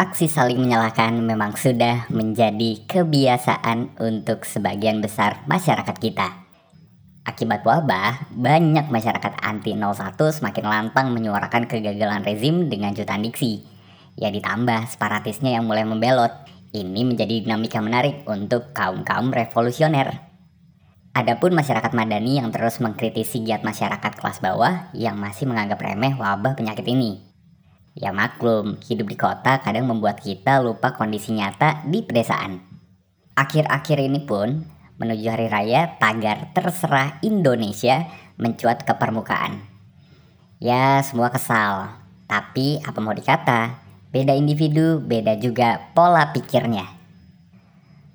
[0.00, 6.40] Aksi saling menyalahkan memang sudah menjadi kebiasaan untuk sebagian besar masyarakat kita.
[7.28, 13.60] Akibat wabah, banyak masyarakat anti 01 semakin lantang menyuarakan kegagalan rezim dengan jutaan diksi.
[14.16, 16.32] Ya ditambah separatisnya yang mulai membelot.
[16.72, 20.16] Ini menjadi dinamika menarik untuk kaum-kaum revolusioner.
[21.12, 26.56] Adapun masyarakat madani yang terus mengkritisi giat masyarakat kelas bawah yang masih menganggap remeh wabah
[26.56, 27.29] penyakit ini.
[27.98, 32.62] Ya maklum, hidup di kota kadang membuat kita lupa kondisi nyata di pedesaan.
[33.34, 34.62] Akhir-akhir ini pun,
[35.02, 38.06] menuju hari raya, tagar terserah Indonesia
[38.38, 39.58] mencuat ke permukaan.
[40.62, 41.98] Ya, semua kesal.
[42.30, 43.82] Tapi apa mau dikata,
[44.14, 46.86] beda individu, beda juga pola pikirnya.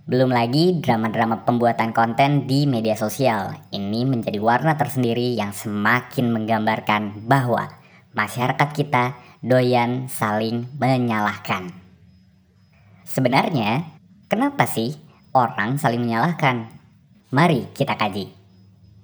[0.05, 3.57] Belum lagi drama-drama pembuatan konten di media sosial.
[3.73, 7.73] Ini menjadi warna tersendiri yang semakin menggambarkan bahwa
[8.13, 11.69] masyarakat kita doyan saling menyalahkan.
[13.05, 13.85] Sebenarnya,
[14.25, 14.97] kenapa sih
[15.37, 16.65] orang saling menyalahkan?
[17.29, 18.33] Mari kita kaji.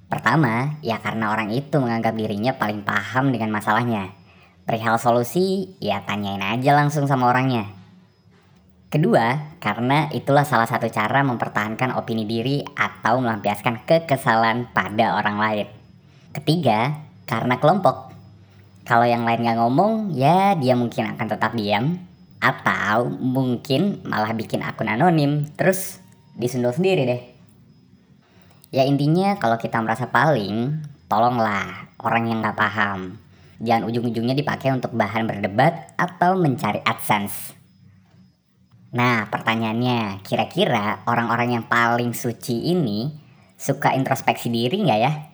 [0.09, 4.17] Pertama, ya karena orang itu menganggap dirinya paling paham dengan masalahnya.
[4.65, 7.69] Perihal solusi, ya tanyain aja langsung sama orangnya.
[8.89, 15.67] Kedua, karena itulah salah satu cara mempertahankan opini diri atau melampiaskan kekesalan pada orang lain.
[16.33, 16.97] Ketiga,
[17.29, 18.10] karena kelompok.
[18.81, 22.01] Kalau yang lain nggak ngomong, ya dia mungkin akan tetap diam.
[22.41, 26.01] Atau mungkin malah bikin akun anonim, terus
[26.33, 27.21] disundul sendiri deh.
[28.71, 33.19] Ya intinya kalau kita merasa paling, tolonglah orang yang nggak paham.
[33.61, 37.53] Jangan ujung-ujungnya dipakai untuk bahan berdebat atau mencari AdSense.
[38.91, 43.13] Nah pertanyaannya, kira-kira orang-orang yang paling suci ini
[43.53, 45.30] suka introspeksi diri nggak ya?